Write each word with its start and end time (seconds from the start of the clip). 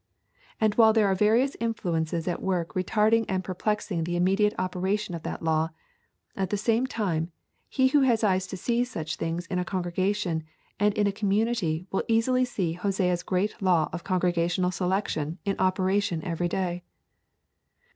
And 0.59 0.73
while 0.73 0.93
there 0.93 1.05
are 1.05 1.13
various 1.13 1.55
influences 1.59 2.27
at 2.27 2.41
work 2.41 2.73
retarding 2.73 3.23
and 3.29 3.43
perplexing 3.43 4.03
the 4.03 4.15
immediate 4.15 4.55
operation 4.57 5.13
of 5.13 5.21
that 5.21 5.43
law, 5.43 5.69
at 6.35 6.49
the 6.49 6.57
same 6.57 6.87
time, 6.87 7.31
he 7.69 7.89
who 7.89 8.01
has 8.01 8.23
eyes 8.23 8.47
to 8.47 8.57
see 8.57 8.83
such 8.83 9.17
things 9.17 9.45
in 9.45 9.59
a 9.59 9.63
congregation 9.63 10.43
and 10.79 10.95
in 10.95 11.05
a 11.05 11.11
community 11.11 11.85
will 11.91 12.01
easily 12.07 12.45
see 12.45 12.73
Hosea's 12.73 13.21
great 13.21 13.61
law 13.61 13.89
of 13.93 14.03
congregational 14.03 14.71
selection 14.71 15.37
in 15.45 15.55
operation 15.59 16.23
every 16.25 16.47
day. 16.47 16.81